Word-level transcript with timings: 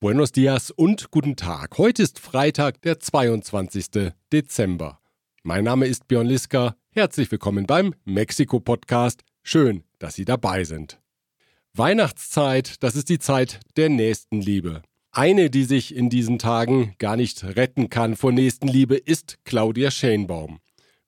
Buenos 0.00 0.30
dias 0.30 0.70
und 0.70 1.10
guten 1.10 1.34
Tag. 1.34 1.76
Heute 1.76 2.04
ist 2.04 2.20
Freitag, 2.20 2.80
der 2.82 3.00
22. 3.00 4.12
Dezember. 4.32 5.00
Mein 5.42 5.64
Name 5.64 5.88
ist 5.88 6.06
Björn 6.06 6.28
Liska. 6.28 6.76
Herzlich 6.92 7.32
willkommen 7.32 7.66
beim 7.66 7.92
Mexiko-Podcast. 8.04 9.24
Schön, 9.42 9.82
dass 9.98 10.14
Sie 10.14 10.24
dabei 10.24 10.62
sind. 10.62 11.00
Weihnachtszeit, 11.74 12.80
das 12.84 12.94
ist 12.94 13.08
die 13.08 13.18
Zeit 13.18 13.58
der 13.76 13.88
Nächstenliebe. 13.88 14.82
Eine, 15.10 15.50
die 15.50 15.64
sich 15.64 15.96
in 15.96 16.10
diesen 16.10 16.38
Tagen 16.38 16.94
gar 16.98 17.16
nicht 17.16 17.42
retten 17.42 17.90
kann 17.90 18.14
vor 18.14 18.30
Nächstenliebe, 18.30 18.94
ist 18.94 19.38
Claudia 19.44 19.90
Schenbaum. 19.90 20.60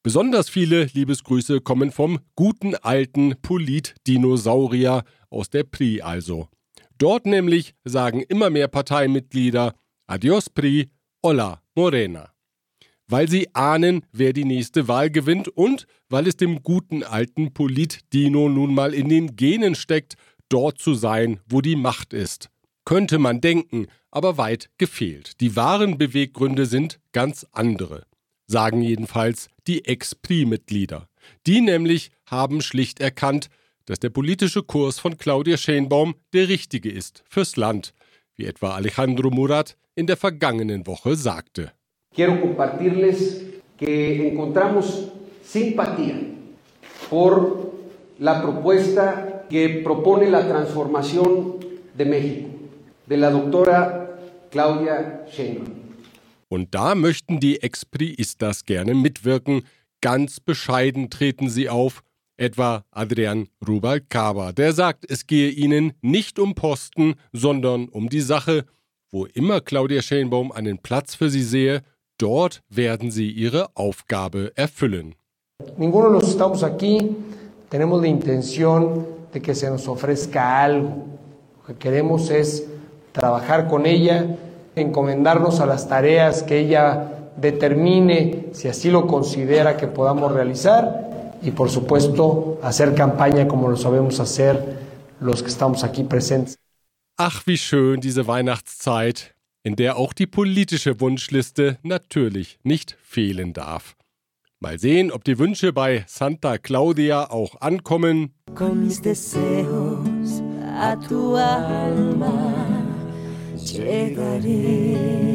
Besonders 0.03 0.49
viele 0.49 0.87
Liebesgrüße 0.87 1.61
kommen 1.61 1.93
vom 1.93 2.19
guten 2.35 2.75
alten 2.75 3.37
Polit-Dinosaurier 3.41 5.05
aus 5.29 5.49
der 5.49 5.63
PRI 5.63 6.03
also. 6.03 6.49
Dort 7.01 7.25
nämlich 7.25 7.75
sagen 7.83 8.21
immer 8.21 8.51
mehr 8.51 8.69
Parteimitglieder 8.69 9.75
Adios 10.07 10.51
PRI, 10.51 10.91
Hola 11.23 11.63
Morena. 11.75 12.31
Weil 13.07 13.27
sie 13.27 13.49
ahnen, 13.55 14.05
wer 14.13 14.35
die 14.35 14.45
nächste 14.45 14.87
Wahl 14.87 15.11
gewinnt 15.11 15.49
und 15.49 15.87
weil 16.11 16.29
es 16.29 16.37
dem 16.37 16.63
guten 16.63 17.03
alten 17.03 17.55
Polit-Dino 17.55 18.51
nun 18.51 18.75
mal 18.75 18.93
in 18.93 19.09
den 19.09 19.35
Genen 19.35 19.77
steckt, 19.77 20.17
dort 20.51 20.79
zu 20.79 20.93
sein, 20.93 21.41
wo 21.49 21.63
die 21.63 21.75
Macht 21.75 22.13
ist. 22.13 22.51
Könnte 22.85 23.19
man 23.19 23.41
denken, 23.41 23.87
aber 24.11 24.37
weit 24.37 24.69
gefehlt. 24.77 25.41
Die 25.41 25.57
wahren 25.57 25.97
Beweggründe 25.97 26.67
sind 26.67 27.01
ganz 27.13 27.47
andere, 27.51 28.05
sagen 28.47 28.83
jedenfalls 28.83 29.49
die 29.67 29.87
Ex-Pri-Mitglieder. 29.87 31.09
Die 31.47 31.63
nämlich 31.63 32.11
haben 32.27 32.61
schlicht 32.61 33.01
erkannt, 33.01 33.49
dass 33.87 33.99
der 33.99 34.11
politische 34.11 34.63
Kurs 34.63 34.99
von 34.99 35.17
Claudia 35.17 35.57
Schenbaum 35.57 36.15
der 36.33 36.49
richtige 36.49 36.91
ist 36.91 37.25
fürs 37.29 37.57
Land, 37.57 37.93
wie 38.37 38.47
etwa 38.47 38.75
Alejandro 38.75 39.31
Murat 39.31 39.77
in 39.95 40.07
der 40.07 40.17
vergangenen 40.17 40.87
Woche 40.87 41.17
sagte. 41.17 41.73
Quiero 42.15 42.41
compartirles 42.41 43.43
que 43.79 44.29
encontramos 44.29 45.09
simpatía 45.43 46.17
por 47.09 47.73
la 48.19 48.43
propuesta 48.43 49.47
que 49.49 49.81
propone 49.83 50.31
la 50.31 50.47
transformación 50.47 51.57
de 51.97 52.05
México, 52.05 52.49
de 53.07 53.17
la 53.17 53.31
doctora 53.31 54.19
Claudia 54.51 55.27
Sheinbaum. 55.31 55.81
Und 56.49 56.75
da 56.75 56.97
möchten 56.97 57.39
die 57.39 57.63
Expriistas 57.63 58.65
gerne 58.65 58.95
mitwirken. 58.95 59.63
Ganz 60.01 60.41
bescheiden 60.41 61.09
treten 61.09 61.49
sie 61.49 61.69
auf 61.69 62.03
etwa 62.41 62.85
Adrian 62.91 63.49
Rubalcaba. 63.67 64.53
Der 64.53 64.73
sagt, 64.73 65.05
es 65.11 65.27
gehe 65.27 65.51
ihnen 65.51 65.93
nicht 66.01 66.39
um 66.39 66.55
Posten, 66.55 67.15
sondern 67.33 67.89
um 67.89 68.09
die 68.09 68.21
Sache. 68.21 68.65
Wo 69.13 69.27
immer 69.27 69.61
Claudia 69.61 70.03
Schenbaum 70.03 70.53
einen 70.53 70.79
Platz 70.79 71.15
für 71.15 71.31
sie 71.31 71.43
sehe, 71.43 71.83
dort 72.17 72.63
werden 72.69 73.11
sie 73.11 73.31
ihre 73.31 73.69
Aufgabe 73.75 74.53
erfüllen. 74.57 75.15
Ninguno 75.77 76.09
de 76.09 76.13
los 76.15 76.29
estamos 76.29 76.63
aquí 76.63 77.17
tenemos 77.69 78.01
la 78.01 78.09
intención 78.09 79.05
de 79.33 79.43
que 79.43 79.55
se 79.55 79.69
nos 79.69 79.87
ofrezca 79.89 80.63
algo. 80.63 81.07
Lo 81.59 81.67
que 81.67 81.75
queremos 81.75 82.31
es 82.31 82.67
trabajar 83.13 83.69
con 83.69 83.85
ella, 83.85 84.37
encomendarnos 84.75 85.61
a 85.61 85.67
las 85.67 85.89
tareas 85.89 86.43
que 86.43 86.59
ella 86.61 87.31
determine 87.37 88.47
si 88.53 88.69
así 88.69 88.91
lo 88.91 89.07
considera 89.07 89.77
que 89.77 89.87
podamos 89.87 90.33
realizar 90.33 91.10
y 91.43 91.51
por 91.51 91.71
supuesto 91.71 92.59
hacer 92.63 92.95
campaña 92.95 93.49
como 93.49 93.69
lo 93.69 93.77
sabemos 93.77 94.21
hacer 94.21 94.79
los 95.21 95.43
que 95.43 95.49
estamos 95.49 95.85
aquí 95.85 96.05
presentes. 96.05 96.57
Ach, 97.17 97.47
wie 97.47 97.59
schön 97.59 98.01
diese 98.01 98.27
Weihnachtszeit, 98.27 99.35
in 99.63 99.77
der 99.77 99.97
auch 99.97 100.15
die 100.15 100.27
politische 100.27 101.01
Wunschliste 101.01 101.79
natürlich 101.83 102.59
nicht 102.63 102.97
fehlen 103.03 103.53
darf. 103.53 103.95
Mal 104.59 104.79
sehen, 104.79 105.11
ob 105.11 105.25
die 105.25 105.39
Wünsche 105.39 105.73
bei 105.73 106.05
Santa 106.07 106.59
Claudia 106.59 107.31
auch 107.31 107.61
ankommen. 107.61 108.35
Con 108.55 108.85
mis 108.85 109.01
deseos 109.01 110.43
a 110.81 110.97
tu 110.97 111.37
alma 111.37 112.33
llegaré. 113.57 115.30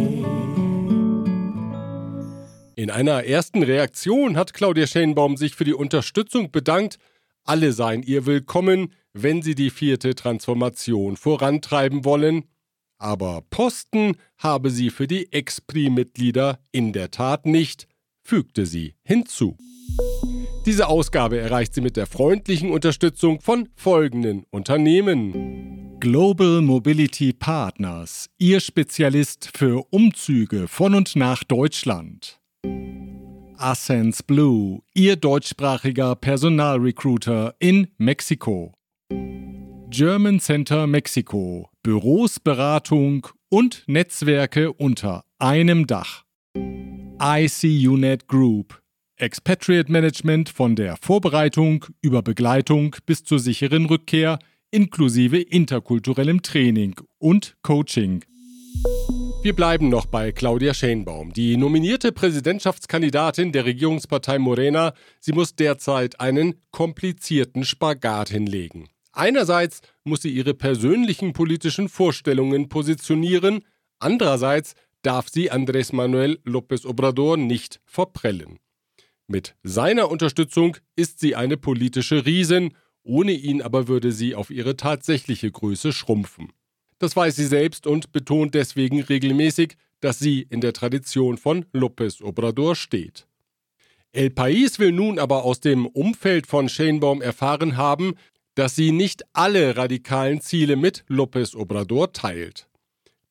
In 2.78 2.92
einer 2.92 3.24
ersten 3.24 3.64
Reaktion 3.64 4.36
hat 4.36 4.54
Claudia 4.54 4.86
Schenbaum 4.86 5.38
sich 5.38 5.56
für 5.56 5.64
die 5.64 5.74
Unterstützung 5.74 6.52
bedankt. 6.52 6.98
Alle 7.46 7.72
seien 7.72 8.04
ihr 8.04 8.26
willkommen, 8.26 8.92
wenn 9.14 9.42
sie 9.42 9.56
die 9.56 9.70
vierte 9.70 10.14
Transformation 10.14 11.16
vorantreiben 11.16 12.04
wollen. 12.04 12.44
Aber 12.98 13.44
Posten 13.50 14.18
habe 14.38 14.72
sie 14.72 14.90
für 14.90 15.08
die 15.08 15.32
Ex-Pri-Mitglieder 15.32 16.60
in 16.74 16.92
der 16.92 17.12
Tat 17.12 17.46
nicht, 17.46 17.88
fügte 18.22 18.66
sie 18.66 18.96
hinzu. 19.04 19.56
Diese 20.66 20.88
Ausgabe 20.90 21.38
erreicht 21.38 21.76
sie 21.76 21.82
mit 21.82 21.96
der 21.96 22.08
freundlichen 22.08 22.72
Unterstützung 22.72 23.40
von 23.40 23.70
folgenden 23.76 24.44
Unternehmen. 24.50 25.98
Global 26.02 26.62
Mobility 26.62 27.32
Partners, 27.32 28.30
Ihr 28.38 28.60
Spezialist 28.60 29.52
für 29.56 29.86
Umzüge 29.92 30.68
von 30.68 30.94
und 30.94 31.16
nach 31.16 31.46
Deutschland. 31.46 32.42
Ascens 33.58 34.24
Blue, 34.24 34.82
Ihr 34.94 35.16
deutschsprachiger 35.16 36.16
Personalrecruiter 36.16 37.56
in 37.60 37.88
Mexiko. 37.98 38.74
German 39.90 40.40
Center 40.40 40.88
Mexiko, 40.88 41.70
Büros, 41.82 42.40
Beratung 42.40 43.28
und 43.50 43.84
Netzwerke 43.88 44.74
unter 44.74 45.24
einem 45.40 45.88
Dach. 45.88 46.24
ICUNET 47.22 48.28
Group, 48.28 48.82
Expatriate 49.18 49.92
Management 49.92 50.50
von 50.50 50.76
der 50.76 50.98
Vorbereitung 51.02 51.86
über 52.02 52.22
Begleitung 52.22 52.96
bis 53.06 53.24
zur 53.24 53.40
sicheren 53.40 53.86
Rückkehr 53.86 54.40
inklusive 54.72 55.40
interkulturellem 55.40 56.42
Training 56.42 56.96
und 57.20 57.56
Coaching. 57.62 58.26
Wir 59.46 59.56
bleiben 59.56 59.90
noch 59.90 60.08
bei 60.08 60.32
Claudia 60.32 60.74
Schenbaum. 60.74 61.32
Die 61.32 61.56
nominierte 61.56 62.12
Präsidentschaftskandidatin 62.12 63.52
der 63.52 63.66
Regierungspartei 63.66 64.40
Morena, 64.40 64.96
sie 65.20 65.34
muss 65.34 65.56
derzeit 65.56 66.20
einen 66.20 66.56
komplizierten 66.72 67.64
Spagat 67.64 68.30
hinlegen. 68.30 68.90
Einerseits 69.12 69.82
muss 70.04 70.24
sie 70.24 70.32
ihre 70.32 70.56
persönlichen 70.56 71.34
politischen 71.34 71.90
Vorstellungen 71.90 72.70
positionieren, 72.70 73.64
andererseits 74.00 74.74
darf 75.04 75.30
sie 75.30 75.52
Andrés 75.52 75.94
Manuel 75.94 76.40
López 76.44 76.84
Obrador 76.84 77.38
nicht 77.38 77.82
verprellen. 77.86 78.58
Mit 79.28 79.56
seiner 79.62 80.10
Unterstützung 80.10 80.78
ist 80.96 81.20
sie 81.20 81.36
eine 81.36 81.58
politische 81.58 82.26
Riesin, 82.26 82.74
ohne 83.04 83.34
ihn 83.34 83.62
aber 83.62 83.88
würde 83.88 84.12
sie 84.12 84.34
auf 84.34 84.50
ihre 84.50 84.76
tatsächliche 84.76 85.52
Größe 85.52 85.94
schrumpfen. 85.94 86.52
Das 87.06 87.16
weiß 87.16 87.36
sie 87.36 87.46
selbst 87.46 87.86
und 87.86 88.14
betont 88.14 88.56
deswegen 88.56 89.00
regelmäßig, 89.00 89.78
dass 90.00 90.18
sie 90.18 90.42
in 90.50 90.60
der 90.60 90.74
Tradition 90.74 91.38
von 91.38 91.66
López 91.66 92.24
Obrador 92.24 92.76
steht. 92.76 93.28
El 94.12 94.30
País 94.30 94.80
will 94.80 94.92
nun 94.92 95.20
aber 95.20 95.44
aus 95.44 95.60
dem 95.60 95.86
Umfeld 95.86 96.48
von 96.48 96.68
Schenbaum 96.68 97.22
erfahren 97.22 97.78
haben, 97.78 98.16
dass 98.56 98.76
sie 98.76 98.92
nicht 98.92 99.22
alle 99.34 99.78
radikalen 99.78 100.42
Ziele 100.42 100.78
mit 100.78 101.06
López 101.08 101.56
Obrador 101.56 102.12
teilt. 102.12 102.68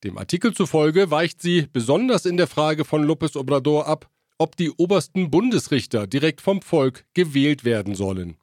Dem 0.05 0.19
Artikel 0.19 0.55
zufolge 0.55 1.11
weicht 1.11 1.43
sie 1.43 1.67
besonders 1.73 2.27
in 2.27 2.37
der 2.37 2.47
Frage 2.47 2.85
von 2.85 3.05
López 3.05 3.37
Obrador 3.37 3.89
ab, 3.89 4.09
ob 4.39 4.55
die 4.55 4.71
obersten 4.71 5.33
Bundesrichter 5.33 6.07
direkt 6.07 6.41
vom 6.41 6.63
Volk 6.63 7.07
gewählt 7.13 7.65
werden 7.65 7.97
sollen. 7.97 8.37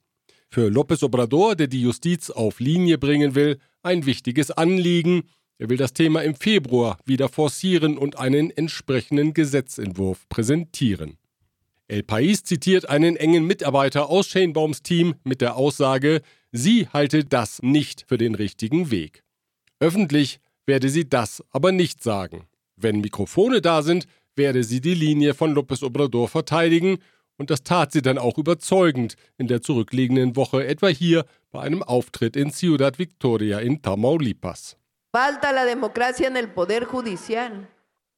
Für 0.53 0.67
López 0.67 1.01
Obrador, 1.01 1.55
der 1.55 1.67
die 1.67 1.81
Justiz 1.81 2.29
auf 2.29 2.59
Linie 2.59 2.97
bringen 2.97 3.35
will, 3.35 3.57
ein 3.83 4.05
wichtiges 4.05 4.51
Anliegen. 4.51 5.23
Er 5.57 5.69
will 5.69 5.77
das 5.77 5.93
Thema 5.93 6.23
im 6.23 6.35
Februar 6.35 6.97
wieder 7.05 7.29
forcieren 7.29 7.97
und 7.97 8.19
einen 8.19 8.51
entsprechenden 8.51 9.33
Gesetzentwurf 9.33 10.27
präsentieren. 10.27 11.17
El 11.87 12.01
País 12.01 12.43
zitiert 12.43 12.89
einen 12.89 13.15
engen 13.15 13.47
Mitarbeiter 13.47 14.09
aus 14.09 14.27
Schenbaums 14.27 14.83
Team 14.83 15.15
mit 15.23 15.39
der 15.39 15.55
Aussage, 15.55 16.21
sie 16.51 16.89
halte 16.89 17.23
das 17.23 17.61
nicht 17.61 18.03
für 18.09 18.17
den 18.17 18.35
richtigen 18.35 18.91
Weg. 18.91 19.23
Öffentlich 19.79 20.41
werde 20.65 20.89
sie 20.89 21.07
das 21.07 21.41
aber 21.51 21.71
nicht 21.71 22.03
sagen. 22.03 22.43
Wenn 22.75 22.99
Mikrofone 22.99 23.61
da 23.61 23.83
sind, 23.83 24.05
werde 24.35 24.65
sie 24.65 24.81
die 24.81 24.95
Linie 24.95 25.33
von 25.33 25.55
López 25.55 25.81
Obrador 25.81 26.27
verteidigen 26.27 26.97
und 27.37 27.49
das 27.49 27.63
tat 27.63 27.91
sie 27.91 28.01
dann 28.01 28.17
auch 28.17 28.37
überzeugend 28.37 29.15
in 29.37 29.47
der 29.47 29.61
zurückliegenden 29.61 30.35
Woche, 30.35 30.65
etwa 30.65 30.87
hier 30.87 31.25
bei 31.51 31.61
einem 31.61 31.83
Auftritt 31.83 32.35
in 32.35 32.51
Ciudad 32.51 32.97
Victoria 32.97 33.59
in 33.59 33.81
Tamaulipas. 33.81 34.77
Falta 35.11 35.51
la 35.51 35.65
democracia 35.65 36.27
en 36.27 36.37
el 36.37 36.47
poder 36.49 36.85
judicial. 36.85 37.67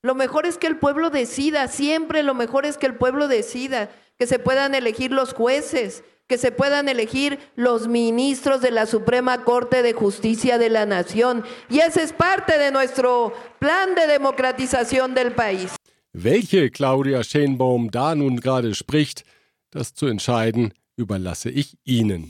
Lo 0.03 0.15
mejor 0.15 0.45
es 0.45 0.57
que 0.57 0.67
el 0.67 0.77
pueblo 0.77 1.09
decida, 1.09 1.67
siempre 1.67 2.23
lo 2.23 2.33
mejor 2.33 2.65
es 2.65 2.77
que 2.77 2.85
el 2.85 2.95
pueblo 2.95 3.27
decida, 3.27 3.89
que 4.19 4.27
se 4.27 4.37
puedan 4.37 4.75
elegir 4.75 5.11
los 5.11 5.33
jueces, 5.33 6.03
que 6.27 6.37
se 6.37 6.51
puedan 6.51 6.89
elegir 6.89 7.39
los 7.55 7.87
ministros 7.87 8.61
de 8.61 8.71
la 8.71 8.85
Suprema 8.85 9.43
Corte 9.43 9.81
de 9.81 9.93
Justicia 9.93 10.57
de 10.57 10.69
la 10.69 10.85
Nación. 10.85 11.43
Y 11.69 11.79
ese 11.79 12.03
es 12.03 12.13
parte 12.13 12.57
de 12.57 12.71
nuestro 12.71 13.33
plan 13.59 13.95
de 13.95 14.07
democratización 14.07 15.13
del 15.13 15.33
país. 15.33 15.73
Welche 16.15 16.69
Claudia 16.69 17.23
Schenbaum 17.23 17.89
da 17.89 18.13
nun 18.13 18.39
gerade 18.39 18.75
spricht, 18.75 19.23
das 19.71 19.95
zu 19.95 20.05
entscheiden, 20.05 20.75
überlasse 20.95 21.49
ich 21.49 21.75
Ihnen. 21.85 22.29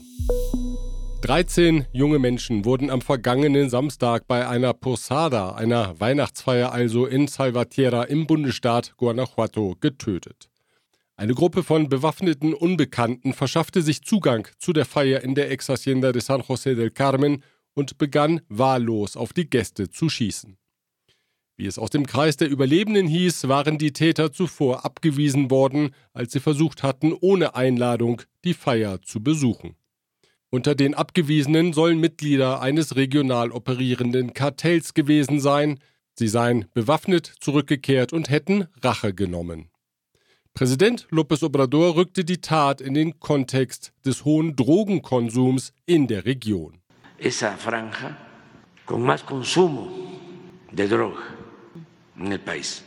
13 1.20 1.84
junge 1.92 2.18
Menschen 2.18 2.64
wurden 2.64 2.88
am 2.88 3.02
vergangenen 3.02 3.68
Samstag 3.68 4.26
bei 4.26 4.48
einer 4.48 4.72
Posada, 4.72 5.50
einer 5.50 6.00
Weihnachtsfeier 6.00 6.72
also 6.72 7.04
in 7.04 7.28
Salvatierra 7.28 8.04
im 8.04 8.26
Bundesstaat 8.26 8.96
Guanajuato, 8.96 9.76
getötet. 9.78 10.48
Eine 11.16 11.34
Gruppe 11.34 11.62
von 11.62 11.90
bewaffneten 11.90 12.54
Unbekannten 12.54 13.34
verschaffte 13.34 13.82
sich 13.82 14.02
Zugang 14.02 14.48
zu 14.58 14.72
der 14.72 14.86
Feier 14.86 15.20
in 15.20 15.34
der 15.34 15.50
Ex 15.50 15.68
Hacienda 15.68 16.10
de 16.12 16.22
San 16.22 16.40
José 16.40 16.74
del 16.74 16.90
Carmen 16.90 17.42
und 17.74 17.98
begann 17.98 18.40
wahllos 18.48 19.14
auf 19.14 19.34
die 19.34 19.48
Gäste 19.50 19.90
zu 19.90 20.08
schießen. 20.08 20.56
Wie 21.56 21.66
es 21.66 21.78
aus 21.78 21.90
dem 21.90 22.04
Kreis 22.04 22.36
der 22.36 22.48
Überlebenden 22.48 23.06
hieß, 23.06 23.46
waren 23.46 23.78
die 23.78 23.92
Täter 23.92 24.32
zuvor 24.32 24.84
abgewiesen 24.84 25.50
worden, 25.50 25.94
als 26.12 26.32
sie 26.32 26.40
versucht 26.40 26.82
hatten, 26.82 27.12
ohne 27.12 27.54
Einladung 27.54 28.22
die 28.44 28.54
Feier 28.54 29.00
zu 29.02 29.22
besuchen. 29.22 29.76
Unter 30.50 30.74
den 30.74 30.94
Abgewiesenen 30.94 31.72
sollen 31.72 32.00
Mitglieder 32.00 32.60
eines 32.60 32.96
regional 32.96 33.52
operierenden 33.52 34.34
Kartells 34.34 34.94
gewesen 34.94 35.38
sein, 35.38 35.78
sie 36.14 36.28
seien 36.28 36.66
bewaffnet 36.74 37.32
zurückgekehrt 37.40 38.12
und 38.12 38.30
hätten 38.30 38.66
Rache 38.82 39.14
genommen. 39.14 39.68
Präsident 40.54 41.06
López 41.10 41.44
Obrador 41.44 41.96
rückte 41.96 42.24
die 42.24 42.40
Tat 42.40 42.80
in 42.80 42.94
den 42.94 43.18
Kontext 43.18 43.92
des 44.04 44.24
hohen 44.24 44.54
Drogenkonsums 44.56 45.72
in 45.86 46.06
der 46.06 46.24
Region. 46.24 46.80
Esa 47.18 47.56
franja 47.56 48.16
con 48.86 49.02
más 49.02 49.24
consumo 49.24 49.88
de 50.72 50.86
droga 50.86 51.43
en 52.18 52.32
el 52.32 52.40
país. 52.40 52.82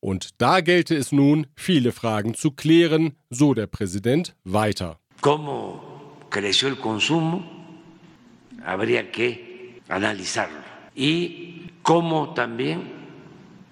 Und 0.00 0.30
da 0.38 0.60
gelte 0.60 0.96
es 0.96 1.12
nun, 1.12 1.46
viele 1.54 1.92
Fragen 1.92 2.34
zu 2.34 2.50
klären, 2.50 3.14
so 3.30 3.54
der 3.54 3.68
Präsident 3.68 4.34
weiter. 4.44 4.98
¿Cómo 5.20 6.18
creció 6.28 6.68
el 6.68 6.76
consumo? 6.76 7.44
Habría 8.64 9.12
que 9.12 9.80
analizarlo. 9.88 10.58
Y 10.94 11.70
cómo 11.82 12.34
también 12.34 12.92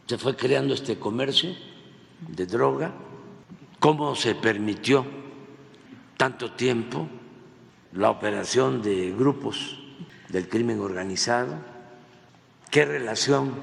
se 0.06 0.18
fue 0.18 0.36
creando 0.36 0.74
este 0.74 0.98
comercio 0.98 1.54
de 2.28 2.46
droga 2.46 2.92
cómo 3.80 4.14
se 4.14 4.34
permitió 4.34 5.04
tanto 6.16 6.52
tiempo 6.52 7.08
la 7.94 8.10
operación 8.10 8.82
de 8.82 9.10
grupos 9.10 9.78
del 10.28 10.48
crimen 10.48 10.78
organizado, 10.78 11.56
qué 12.70 12.84
relación 12.84 13.54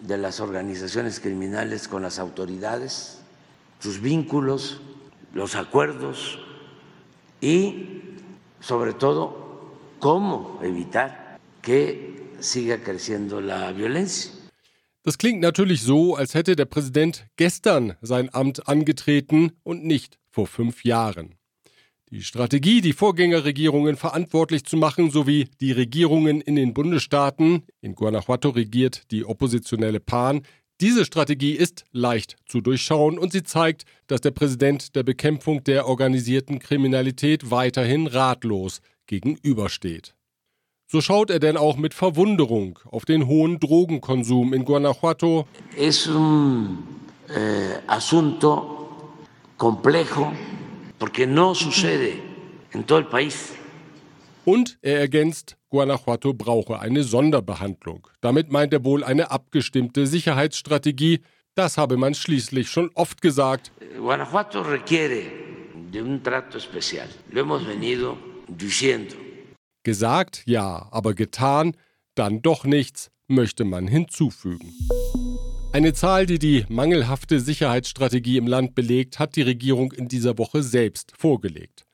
de 0.00 0.16
las 0.18 0.40
organizaciones 0.40 1.20
criminales 1.20 1.88
con 1.88 2.02
las 2.02 2.18
autoridades, 2.18 3.18
sus 3.80 4.00
vínculos, 4.00 4.80
los 5.34 5.54
acuerdos 5.56 6.38
y, 7.40 8.02
sobre 8.60 8.92
todo, 8.92 9.76
cómo 9.98 10.60
evitar 10.62 11.38
que 11.62 12.32
siga 12.40 12.82
creciendo 12.82 13.40
la 13.40 13.72
violencia. 13.72 14.32
Das 15.04 15.16
klingt 15.16 15.40
natürlich 15.40 15.82
so, 15.82 16.16
als 16.16 16.34
hätte 16.34 16.54
der 16.54 16.66
Präsident 16.66 17.26
gestern 17.36 17.96
sein 18.02 18.28
Amt 18.34 18.68
angetreten 18.68 19.52
und 19.62 19.84
nicht 19.84 20.18
vor 20.28 20.46
fünf 20.46 20.84
Jahren. 20.84 21.37
Die 22.10 22.22
Strategie, 22.22 22.80
die 22.80 22.94
Vorgängerregierungen 22.94 23.96
verantwortlich 23.96 24.64
zu 24.64 24.78
machen, 24.78 25.10
sowie 25.10 25.48
die 25.60 25.72
Regierungen 25.72 26.40
in 26.40 26.56
den 26.56 26.72
Bundesstaaten, 26.72 27.64
in 27.82 27.94
Guanajuato 27.94 28.48
regiert 28.48 29.02
die 29.10 29.26
oppositionelle 29.26 30.00
PAN, 30.00 30.40
diese 30.80 31.04
Strategie 31.04 31.52
ist 31.52 31.84
leicht 31.92 32.36
zu 32.46 32.62
durchschauen 32.62 33.18
und 33.18 33.32
sie 33.32 33.42
zeigt, 33.42 33.84
dass 34.06 34.22
der 34.22 34.30
Präsident 34.30 34.96
der 34.96 35.02
Bekämpfung 35.02 35.64
der 35.64 35.86
organisierten 35.86 36.60
Kriminalität 36.60 37.50
weiterhin 37.50 38.06
ratlos 38.06 38.80
gegenübersteht. 39.06 40.14
So 40.86 41.02
schaut 41.02 41.28
er 41.28 41.40
denn 41.40 41.58
auch 41.58 41.76
mit 41.76 41.92
Verwunderung 41.92 42.78
auf 42.86 43.04
den 43.04 43.26
hohen 43.26 43.60
Drogenkonsum 43.60 44.54
in 44.54 44.64
Guanajuato. 44.64 45.46
Es 45.76 46.06
un 46.06 46.78
eh, 47.28 47.80
asunto 47.86 48.88
complejo 49.58 50.32
porque 50.98 51.26
no 51.26 51.54
sucede 51.54 52.20
en 52.72 52.84
todo 52.84 52.98
el 52.98 53.06
país. 53.06 53.54
Und 54.44 54.78
er 54.80 55.00
ergänzt, 55.00 55.56
Guanajuato 55.68 56.32
brauche 56.32 56.80
eine 56.80 57.02
Sonderbehandlung. 57.02 58.06
Damit 58.22 58.50
meint 58.50 58.72
er 58.72 58.84
wohl 58.84 59.04
eine 59.04 59.30
abgestimmte 59.30 60.06
Sicherheitsstrategie. 60.06 61.20
Das 61.54 61.76
habe 61.76 61.96
man 61.96 62.14
schließlich 62.14 62.70
schon 62.70 62.90
oft 62.94 63.20
gesagt. 63.20 63.72
Guanajuato 63.98 64.62
requiere 64.62 65.22
de 65.92 66.02
un 66.02 66.22
trato 66.22 66.56
especial. 66.56 67.08
Lo 67.30 67.40
hemos 67.40 67.66
venido 67.66 68.16
diciendo. 68.48 69.14
Gesagt 69.82 70.42
ja, 70.46 70.88
aber 70.90 71.14
getan 71.14 71.76
dann 72.14 72.42
doch 72.42 72.64
nichts, 72.64 73.10
möchte 73.28 73.64
man 73.64 73.86
hinzufügen. 73.86 74.72
Eine 75.70 75.92
Zahl, 75.92 76.24
die 76.24 76.38
die 76.38 76.64
mangelhafte 76.70 77.40
Sicherheitsstrategie 77.40 78.38
im 78.38 78.46
Land 78.46 78.74
belegt, 78.74 79.18
hat 79.18 79.36
die 79.36 79.42
Regierung 79.42 79.92
in 79.92 80.08
dieser 80.08 80.38
Woche 80.38 80.62
selbst 80.62 81.12
vorgelegt. 81.16 81.84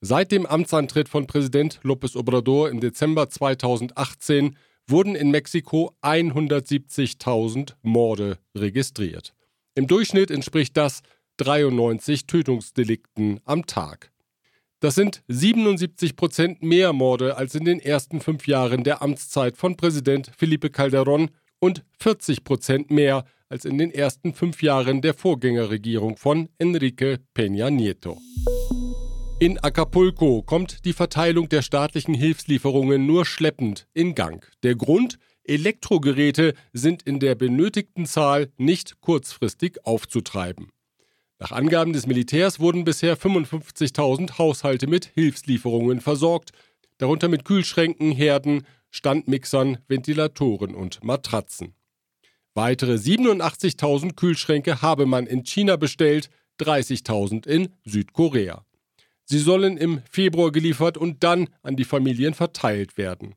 Seit 0.00 0.30
dem 0.30 0.46
Amtsantritt 0.46 1.08
von 1.08 1.26
Präsident 1.26 1.80
López 1.82 2.16
Obrador 2.16 2.70
im 2.70 2.78
Dezember 2.78 3.28
2018 3.28 4.56
wurden 4.86 5.16
in 5.16 5.32
Mexiko 5.32 5.92
170.000 6.02 7.74
Morde 7.82 8.38
registriert. 8.54 9.34
Im 9.74 9.88
Durchschnitt 9.88 10.30
entspricht 10.30 10.76
das 10.76 11.02
93 11.38 12.26
Tötungsdelikten 12.26 13.40
am 13.44 13.66
Tag. 13.66 14.12
Das 14.78 14.94
sind 14.94 15.24
77 15.26 16.14
Prozent 16.14 16.62
mehr 16.62 16.92
Morde 16.92 17.36
als 17.36 17.56
in 17.56 17.64
den 17.64 17.80
ersten 17.80 18.20
fünf 18.20 18.46
Jahren 18.46 18.84
der 18.84 19.02
Amtszeit 19.02 19.56
von 19.56 19.76
Präsident 19.76 20.30
Felipe 20.36 20.68
Calderón 20.68 21.30
und 21.64 21.82
40 21.98 22.44
Prozent 22.44 22.90
mehr 22.90 23.24
als 23.48 23.64
in 23.64 23.78
den 23.78 23.90
ersten 23.90 24.34
fünf 24.34 24.62
Jahren 24.62 25.00
der 25.00 25.14
Vorgängerregierung 25.14 26.18
von 26.18 26.50
Enrique 26.58 27.20
Peña 27.34 27.70
Nieto. 27.70 28.18
In 29.40 29.58
Acapulco 29.58 30.42
kommt 30.42 30.84
die 30.84 30.92
Verteilung 30.92 31.48
der 31.48 31.62
staatlichen 31.62 32.12
Hilfslieferungen 32.12 33.06
nur 33.06 33.24
schleppend 33.24 33.86
in 33.94 34.14
Gang. 34.14 34.46
Der 34.62 34.74
Grund? 34.74 35.18
Elektrogeräte 35.46 36.52
sind 36.74 37.02
in 37.02 37.18
der 37.18 37.34
benötigten 37.34 38.04
Zahl 38.04 38.50
nicht 38.58 39.00
kurzfristig 39.00 39.86
aufzutreiben. 39.86 40.68
Nach 41.38 41.52
Angaben 41.52 41.94
des 41.94 42.06
Militärs 42.06 42.60
wurden 42.60 42.84
bisher 42.84 43.16
55.000 43.16 44.36
Haushalte 44.36 44.86
mit 44.86 45.06
Hilfslieferungen 45.14 46.00
versorgt, 46.00 46.52
darunter 46.98 47.28
mit 47.28 47.44
Kühlschränken, 47.44 48.12
Herden, 48.12 48.64
Standmixern, 48.94 49.78
Ventilatoren 49.88 50.72
und 50.72 51.02
Matratzen. 51.02 51.74
Weitere 52.54 52.94
87.000 52.94 54.14
Kühlschränke 54.14 54.82
habe 54.82 55.04
man 55.04 55.26
in 55.26 55.42
China 55.42 55.74
bestellt, 55.74 56.30
30.000 56.60 57.44
in 57.48 57.70
Südkorea. 57.84 58.64
Sie 59.24 59.40
sollen 59.40 59.78
im 59.78 60.00
Februar 60.08 60.52
geliefert 60.52 60.96
und 60.96 61.24
dann 61.24 61.48
an 61.62 61.74
die 61.74 61.84
Familien 61.84 62.34
verteilt 62.34 62.96
werden. 62.96 63.34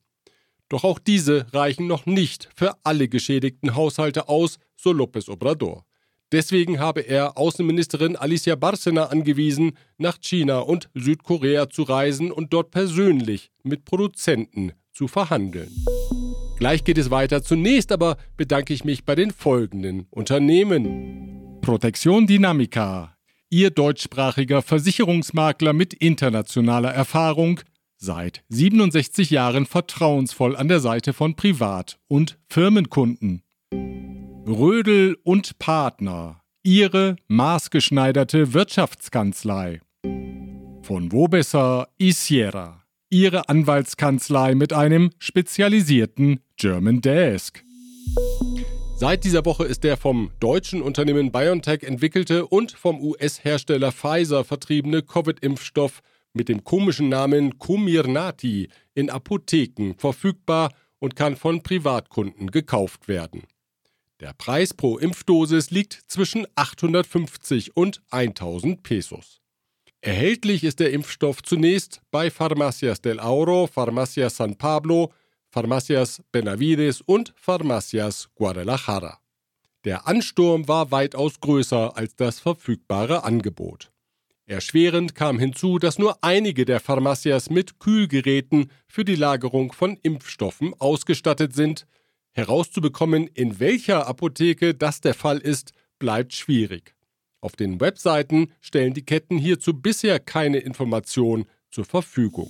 Doch 0.70 0.84
auch 0.84 1.00
diese 1.00 1.52
reichen 1.52 1.88
noch 1.88 2.06
nicht 2.06 2.50
für 2.56 2.76
alle 2.84 3.08
geschädigten 3.08 3.74
Haushalte 3.74 4.30
aus, 4.30 4.60
so 4.76 4.92
López 4.92 5.28
Obrador. 5.28 5.86
Deswegen 6.32 6.80
habe 6.80 7.02
er 7.02 7.36
Außenministerin 7.36 8.16
Alicia 8.16 8.56
Barcena 8.56 9.06
angewiesen, 9.06 9.76
nach 9.98 10.20
China 10.20 10.60
und 10.60 10.90
Südkorea 10.94 11.70
zu 11.70 11.82
reisen 11.82 12.32
und 12.32 12.54
dort 12.54 12.70
persönlich 12.70 13.50
mit 13.64 13.86
Produzenten 13.86 14.74
zu 14.98 15.08
verhandeln. 15.08 15.70
Gleich 16.58 16.84
geht 16.84 16.98
es 16.98 17.12
weiter. 17.12 17.44
Zunächst 17.44 17.92
aber 17.92 18.18
bedanke 18.36 18.74
ich 18.74 18.84
mich 18.84 19.06
bei 19.06 19.14
den 19.14 19.30
folgenden 19.32 20.08
Unternehmen. 20.10 21.60
Protection 21.62 22.26
Dynamica. 22.26 23.16
Ihr 23.50 23.70
deutschsprachiger 23.70 24.62
Versicherungsmakler 24.62 25.72
mit 25.72 25.94
internationaler 25.94 26.92
Erfahrung, 26.92 27.62
seit 27.96 28.44
67 28.50 29.30
Jahren 29.30 29.66
vertrauensvoll 29.66 30.56
an 30.56 30.68
der 30.68 30.80
Seite 30.80 31.14
von 31.14 31.36
Privat- 31.36 32.00
und 32.08 32.40
Firmenkunden. 32.48 33.44
Rödel 34.48 35.18
und 35.24 35.60
Partner, 35.60 36.42
Ihre 36.64 37.18
maßgeschneiderte 37.28 38.54
Wirtschaftskanzlei. 38.54 39.80
Von 40.82 41.12
wo 41.12 41.28
besser 41.28 41.88
Isiera, 41.98 42.84
Ihre 43.10 43.48
Anwaltskanzlei 43.48 44.54
mit 44.54 44.74
einem 44.74 45.12
spezialisierten 45.18 46.42
German 46.58 47.00
Desk. 47.00 47.64
Seit 48.98 49.24
dieser 49.24 49.46
Woche 49.46 49.64
ist 49.64 49.86
der 49.86 49.96
vom 49.96 50.32
deutschen 50.42 50.82
Unternehmen 50.82 51.32
BioNTech 51.32 51.84
entwickelte 51.84 52.46
und 52.46 52.74
vom 52.74 53.00
US-Hersteller 53.00 53.94
Pfizer 53.94 54.44
vertriebene 54.44 55.04
Covid-Impfstoff 55.04 56.02
mit 56.34 56.50
dem 56.50 56.66
komischen 56.66 57.08
Namen 57.08 57.58
Comirnaty 57.58 58.68
in 58.94 59.10
Apotheken 59.10 59.94
verfügbar 59.98 60.74
und 61.00 61.16
kann 61.16 61.38
von 61.38 61.64
Privatkunden 61.64 62.52
gekauft 62.52 63.08
werden. 63.08 63.44
Der 64.20 64.34
Preis 64.34 64.74
pro 64.74 64.98
Impfdosis 64.98 65.72
liegt 65.72 65.94
zwischen 66.08 66.46
850 66.56 67.78
und 67.78 68.02
1000 68.10 68.84
Pesos. 68.84 69.40
Erhältlich 70.08 70.64
ist 70.64 70.80
der 70.80 70.94
Impfstoff 70.94 71.44
zunächst 71.44 72.00
bei 72.12 72.32
Farmacias 72.32 73.02
del 73.02 73.20
Auro, 73.20 73.68
Farmacias 73.68 74.38
San 74.38 74.56
Pablo, 74.56 75.12
Farmacias 75.50 76.24
Benavides 76.32 77.02
und 77.02 77.34
Farmacias 77.36 78.30
Guadalajara. 78.34 79.20
Der 79.84 80.08
Ansturm 80.08 80.70
war 80.70 80.92
weitaus 80.92 81.42
größer 81.42 81.98
als 81.98 82.16
das 82.16 82.40
verfügbare 82.40 83.26
Angebot. 83.26 83.92
Erschwerend 84.46 85.14
kam 85.14 85.40
hinzu, 85.40 85.78
dass 85.78 86.00
nur 86.00 86.24
einige 86.24 86.64
der 86.64 86.80
Farmacias 86.80 87.50
mit 87.50 87.80
Kühlgeräten 87.80 88.72
für 88.88 89.04
die 89.04 89.16
Lagerung 89.16 89.74
von 89.74 89.98
Impfstoffen 90.04 90.74
ausgestattet 90.80 91.54
sind. 91.54 91.86
Herauszubekommen, 92.32 93.28
in 93.28 93.60
welcher 93.60 94.08
Apotheke 94.08 94.74
das 94.74 95.02
der 95.02 95.16
Fall 95.16 95.40
ist, 95.40 95.74
bleibt 96.00 96.34
schwierig. 96.34 96.97
Auf 97.42 97.56
den 97.56 97.80
Webseiten 97.80 98.52
stellen 98.62 98.94
die 98.94 99.06
Ketten 99.06 99.38
hierzu 99.38 99.74
bisher 99.74 100.20
keine 100.20 100.58
Information 100.60 101.46
zur 101.70 101.86
Verfügung. 101.86 102.50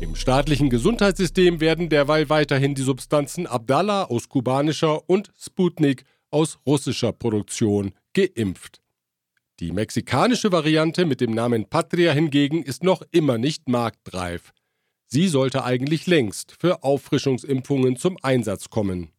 Im 0.00 0.14
staatlichen 0.14 0.70
Gesundheitssystem 0.70 1.60
werden 1.60 1.88
derweil 1.88 2.28
weiterhin 2.28 2.74
die 2.74 2.82
Substanzen 2.82 3.46
Abdallah 3.46 4.04
aus 4.04 4.28
kubanischer 4.28 5.08
und 5.08 5.30
Sputnik 5.38 6.04
aus 6.30 6.58
russischer 6.66 7.12
Produktion 7.12 7.92
geimpft. 8.14 8.80
Die 9.60 9.72
mexikanische 9.72 10.52
Variante 10.52 11.04
mit 11.04 11.20
dem 11.20 11.32
Namen 11.32 11.66
Patria 11.68 12.12
hingegen 12.12 12.62
ist 12.62 12.82
noch 12.82 13.02
immer 13.10 13.36
nicht 13.36 13.68
marktreif. 13.68 14.52
Sie 15.06 15.28
sollte 15.28 15.64
eigentlich 15.64 16.06
längst 16.06 16.56
für 16.58 16.82
Auffrischungsimpfungen 16.82 17.96
zum 17.96 18.16
Einsatz 18.22 18.70
kommen. 18.70 19.10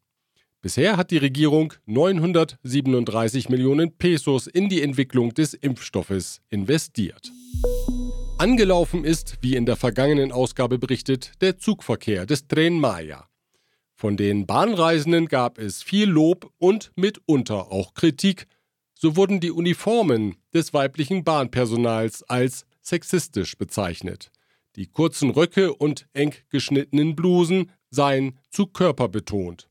Bisher 0.62 0.96
hat 0.96 1.10
die 1.10 1.18
Regierung 1.18 1.74
937 1.88 3.50
Millionen 3.50 3.98
Pesos 3.98 4.46
in 4.46 4.70
die 4.70 4.84
Entwicklung 4.84 5.34
des 5.34 5.56
Impfstoffes 5.56 6.40
investiert. 6.50 7.32
Angelaufen 8.38 9.04
ist, 9.04 9.40
wie 9.42 9.56
in 9.56 9.66
der 9.66 9.76
vergangenen 9.76 10.32
Ausgabe 10.32 10.78
berichtet, 10.78 11.32
der 11.42 11.58
Zugverkehr 11.58 12.28
des 12.28 12.48
Tren 12.48 12.80
Maya. 12.80 13.28
Von 13.96 14.18
den 14.18 14.46
Bahnreisenden 14.46 15.26
gab 15.28 15.58
es 15.58 15.82
viel 15.82 16.08
Lob 16.08 16.52
und 16.60 16.92
mitunter 16.96 17.72
auch 17.72 17.96
Kritik. 17.96 18.46
So 18.94 19.16
wurden 19.16 19.40
die 19.40 19.52
Uniformen 19.52 20.36
des 20.54 20.76
weiblichen 20.76 21.24
Bahnpersonals 21.24 22.22
als 22.30 22.66
sexistisch 22.82 23.58
bezeichnet. 23.58 24.32
Die 24.76 24.86
kurzen 24.86 25.32
Röcke 25.32 25.74
und 25.74 26.08
eng 26.14 26.36
geschnittenen 26.50 27.16
Blusen 27.16 27.72
seien 27.90 28.38
zu 28.52 28.68
körperbetont. 28.68 29.71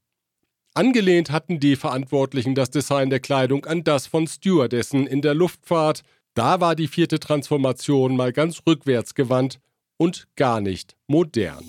Angelehnt 0.75 1.33
hatten 1.33 1.59
die 1.59 1.75
Verantwortlichen 1.75 2.55
das 2.55 2.71
Design 2.71 3.11
der 3.11 3.19
Kleidung 3.19 3.67
an 3.67 3.83
das 3.83 4.07
von 4.07 4.29
Stewardessen 4.29 5.07
in 5.07 5.21
der 5.21 5.35
Luftfahrt, 5.35 6.03
da 6.35 6.61
war 6.61 6.77
die 6.77 6.87
vierte 6.87 7.19
Transformation 7.19 8.17
mal 8.17 8.33
ganz 8.33 8.63
rückwärts 8.65 9.17
gewandt 9.17 9.59
und 9.97 10.29
gar 10.37 10.61
nicht 10.61 10.97
modern. 11.09 11.65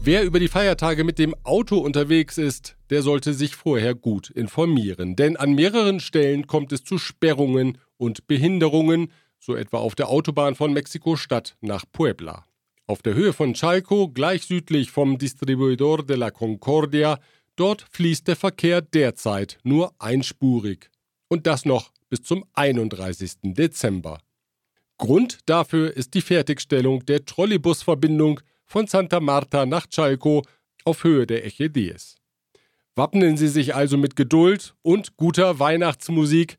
Wer 0.00 0.22
über 0.22 0.38
die 0.38 0.46
Feiertage 0.46 1.02
mit 1.02 1.18
dem 1.18 1.34
Auto 1.42 1.78
unterwegs 1.78 2.38
ist, 2.38 2.76
der 2.90 3.02
sollte 3.02 3.34
sich 3.34 3.56
vorher 3.56 3.96
gut 3.96 4.30
informieren, 4.30 5.16
denn 5.16 5.36
an 5.36 5.54
mehreren 5.54 5.98
Stellen 5.98 6.46
kommt 6.46 6.72
es 6.72 6.84
zu 6.84 6.98
Sperrungen 6.98 7.76
und 7.96 8.28
Behinderungen, 8.28 9.10
so 9.40 9.56
etwa 9.56 9.78
auf 9.78 9.96
der 9.96 10.08
Autobahn 10.08 10.54
von 10.54 10.72
Mexiko-Stadt 10.72 11.56
nach 11.60 11.84
Puebla. 11.90 12.44
Auf 12.86 13.02
der 13.02 13.14
Höhe 13.14 13.32
von 13.32 13.54
Chalco, 13.54 14.10
gleich 14.10 14.44
südlich 14.44 14.92
vom 14.92 15.18
Distribuidor 15.18 16.04
de 16.04 16.16
la 16.16 16.30
Concordia, 16.30 17.18
dort 17.56 17.86
fließt 17.90 18.28
der 18.28 18.36
Verkehr 18.36 18.80
derzeit 18.80 19.58
nur 19.64 19.92
einspurig. 19.98 20.90
Und 21.28 21.46
das 21.46 21.64
noch 21.64 21.92
bis 22.08 22.22
zum 22.22 22.44
31. 22.54 23.38
Dezember. 23.42 24.20
Grund 24.98 25.40
dafür 25.46 25.94
ist 25.94 26.14
die 26.14 26.22
Fertigstellung 26.22 27.04
der 27.04 27.24
Trolleybusverbindung 27.24 28.40
von 28.64 28.86
Santa 28.86 29.20
Marta 29.20 29.66
nach 29.66 29.86
Chalco 29.88 30.42
auf 30.84 31.04
Höhe 31.04 31.26
der 31.26 31.44
Echedes. 31.44 32.16
Wappnen 32.94 33.36
Sie 33.36 33.48
sich 33.48 33.74
also 33.74 33.98
mit 33.98 34.16
Geduld 34.16 34.74
und 34.82 35.16
guter 35.16 35.58
Weihnachtsmusik. 35.58 36.58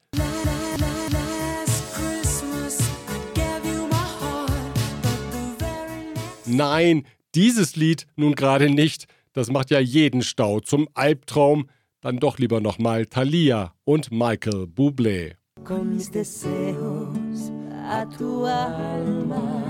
Nein, 6.45 7.05
dieses 7.33 7.75
Lied 7.75 8.07
nun 8.15 8.35
gerade 8.35 8.69
nicht. 8.69 9.07
Das 9.37 9.51
macht 9.51 9.69
ja 9.69 9.79
jeden 9.79 10.23
Stau 10.23 10.61
zum 10.61 10.87
Albtraum 10.95 11.69
dann 12.01 12.17
doch 12.17 12.39
lieber 12.39 12.59
nochmal 12.59 13.05
Thalia 13.05 13.75
und 13.83 14.11
Michael 14.11 14.65
Bublé. 14.65 15.35
Con 15.63 15.93
mis 15.93 16.09
deseos 16.09 17.51
a 17.87 18.03
tu 18.17 18.45
alma 18.45 19.63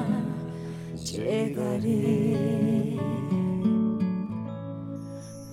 llegaré. 0.95 2.37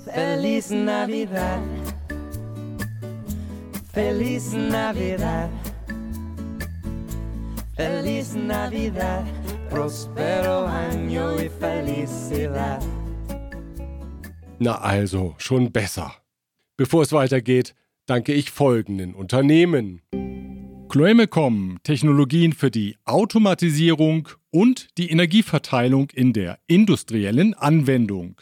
Feliz 0.05 0.71
Navidad, 0.71 1.61
Feliz 3.93 4.53
Navidad, 4.53 5.51
Feliz 7.75 8.37
Navidad, 8.37 9.25
prospero 9.69 10.69
año 10.69 11.35
y 11.35 11.49
felicidad. 11.49 12.81
Na 14.59 14.81
also, 14.81 15.35
schon 15.39 15.73
besser. 15.73 16.15
Bevor 16.77 17.03
es 17.03 17.13
weitergeht, 17.13 17.75
danke 18.07 18.33
ich 18.33 18.51
folgenden 18.51 19.15
Unternehmen. 19.15 20.01
Chloemecom, 20.89 21.79
Technologien 21.83 22.53
für 22.53 22.71
die 22.71 22.97
Automatisierung 23.05 24.29
und 24.51 24.97
die 24.97 25.11
Energieverteilung 25.11 26.11
in 26.11 26.33
der 26.33 26.59
industriellen 26.69 27.55
Anwendung. 27.55 28.41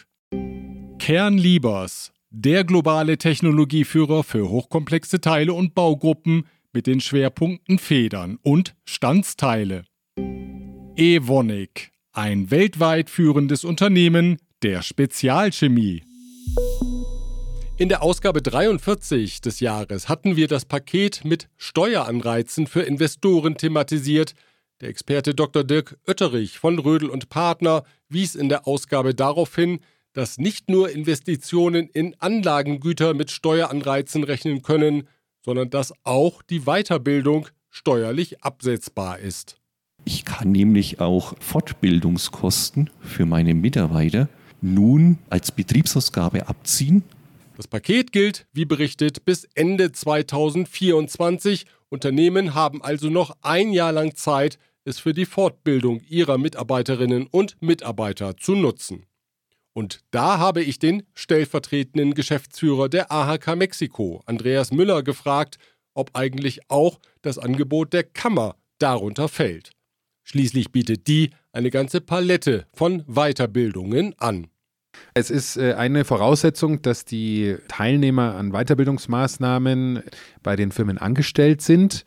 Kernliebers, 0.99 2.13
der 2.31 2.65
globale 2.65 3.17
Technologieführer 3.17 4.23
für 4.23 4.51
hochkomplexe 4.51 5.21
Teile 5.21 5.55
und 5.55 5.75
Baugruppen 5.75 6.47
mit 6.73 6.87
den 6.87 7.01
Schwerpunkten 7.01 7.79
Federn 7.79 8.39
und 8.43 8.75
Standsteile. 8.85 9.85
Evonik, 10.97 11.91
ein 12.13 12.51
weltweit 12.51 13.09
führendes 13.09 13.65
Unternehmen 13.65 14.37
der 14.63 14.83
Spezialchemie. 14.83 16.05
In 17.79 17.89
der 17.89 18.03
Ausgabe 18.03 18.43
43 18.43 19.41
des 19.41 19.59
Jahres 19.61 20.09
hatten 20.09 20.37
wir 20.37 20.47
das 20.47 20.65
Paket 20.65 21.25
mit 21.25 21.49
Steueranreizen 21.57 22.69
für 22.69 22.83
Investoren 22.83 23.57
thematisiert. 23.57 24.35
Der 24.81 24.89
Experte 24.89 25.35
Dr. 25.35 25.65
Dirk 25.65 25.99
Oetterich 26.07 26.59
von 26.59 26.79
Rödel 26.79 27.11
und 27.11 27.29
Partner 27.29 27.83
wies 28.09 28.37
in 28.37 28.49
der 28.49 28.69
Ausgabe 28.69 29.15
darauf 29.15 29.55
hin, 29.57 29.81
dass 30.13 30.39
nicht 30.39 30.71
nur 30.71 30.91
Investitionen 30.91 31.89
in 31.89 32.15
Anlagengüter 32.21 33.15
mit 33.15 33.31
Steueranreizen 33.31 34.23
rechnen 34.23 34.63
können, 34.63 35.09
sondern 35.45 35.71
dass 35.71 35.93
auch 36.05 36.43
die 36.43 36.61
Weiterbildung 36.61 37.49
steuerlich 37.71 38.45
absetzbar 38.45 39.19
ist. 39.19 39.57
Ich 40.05 40.25
kann 40.25 40.53
nämlich 40.53 41.01
auch 41.01 41.35
Fortbildungskosten 41.41 42.91
für 43.01 43.25
meine 43.25 43.55
Mitarbeiter 43.55 44.29
nun 44.63 45.19
als 45.29 45.53
Betriebsausgabe 45.53 46.49
abziehen 46.49 47.03
das 47.57 47.69
Paket 47.69 48.13
gilt, 48.13 48.47
wie 48.53 48.65
berichtet, 48.65 49.25
bis 49.25 49.45
Ende 49.55 49.93
2024. 49.93 51.67
Unternehmen 51.91 52.55
haben 52.55 52.83
also 52.83 53.11
noch 53.11 53.37
ein 53.43 53.73
Jahr 53.73 53.93
lang 53.93 54.17
Zeit, 54.17 54.59
es 54.85 54.99
für 54.99 55.13
die 55.13 55.27
Fortbildung 55.27 56.01
ihrer 56.09 56.39
Mitarbeiterinnen 56.39 57.29
und 57.31 57.61
Mitarbeiter 57.61 58.37
zu 58.37 58.57
nutzen. 58.57 59.07
Und 59.75 60.01
da 60.11 60.39
habe 60.39 60.63
ich 60.63 60.79
den 60.79 61.05
stellvertretenden 61.15 62.15
Geschäftsführer 62.15 62.89
der 62.89 63.13
AHK 63.13 63.55
Mexiko, 63.55 64.23
Andreas 64.27 64.73
Müller, 64.73 65.03
gefragt, 65.03 65.59
ob 65.95 66.17
eigentlich 66.17 66.69
auch 66.69 66.99
das 67.21 67.39
Angebot 67.39 67.93
der 67.93 68.03
Kammer 68.03 68.57
darunter 68.79 69.29
fällt. 69.29 69.71
Schließlich 70.25 70.73
bietet 70.73 71.07
die 71.07 71.31
eine 71.53 71.71
ganze 71.71 72.01
Palette 72.01 72.67
von 72.73 73.05
Weiterbildungen 73.07 74.15
an. 74.19 74.49
Es 75.15 75.31
ist 75.31 75.57
äh, 75.57 75.75
eine 75.75 76.05
Voraussetzung, 76.05 76.83
dass 76.83 77.05
die 77.05 77.57
Teilnehmer 77.69 78.35
an 78.35 78.53
Weiterbildungsmaßnahmen 78.53 80.03
bei 80.43 80.57
den 80.57 80.73
Firmen 80.73 80.99
angestellt 80.99 81.63
sind. 81.63 82.05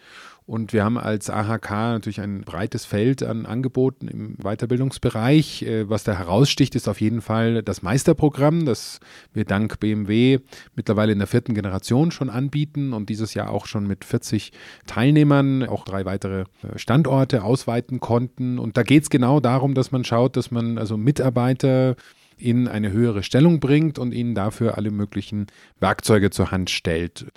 Und 0.47 0.73
wir 0.73 0.83
haben 0.83 0.99
als 0.99 1.31
AHK 1.31 1.71
natürlich 1.71 2.21
ein 2.21 2.41
breites 2.41 2.85
Feld 2.85 3.23
an 3.23 3.47
Angeboten 3.47 4.07
im 4.07 4.35
Weiterbildungsbereich. 4.37 5.63
Äh, 5.63 5.89
was 5.89 6.03
da 6.03 6.13
heraussticht, 6.13 6.75
ist 6.75 6.87
auf 6.87 7.01
jeden 7.01 7.21
Fall 7.21 7.63
das 7.63 7.81
Meisterprogramm, 7.81 8.65
das 8.65 8.99
wir 9.33 9.45
dank 9.45 9.79
BMW 9.79 10.39
mittlerweile 10.75 11.13
in 11.13 11.17
der 11.17 11.27
vierten 11.27 11.55
Generation 11.55 12.11
schon 12.11 12.29
anbieten 12.29 12.93
und 12.93 13.09
dieses 13.09 13.33
Jahr 13.33 13.49
auch 13.49 13.65
schon 13.65 13.87
mit 13.87 14.05
40 14.05 14.51
Teilnehmern 14.85 15.63
auch 15.63 15.83
drei 15.83 16.05
weitere 16.05 16.41
äh, 16.41 16.77
Standorte 16.77 17.43
ausweiten 17.43 17.99
konnten. 17.99 18.59
Und 18.59 18.77
da 18.77 18.83
geht 18.83 19.03
es 19.03 19.09
genau 19.09 19.39
darum, 19.39 19.73
dass 19.73 19.91
man 19.91 20.03
schaut, 20.03 20.37
dass 20.37 20.51
man 20.51 20.77
also 20.77 20.95
Mitarbeiter 20.95 21.95
in 22.37 22.67
eine 22.67 22.91
höhere 22.91 23.23
Stellung 23.23 23.59
bringt 23.59 23.99
und 23.99 24.13
ihnen 24.13 24.35
dafür 24.35 24.77
alle 24.77 24.91
möglichen 24.91 25.47
Werkzeuge 25.79 26.29
zur 26.29 26.51
Hand 26.51 26.69
stellt. 26.69 27.27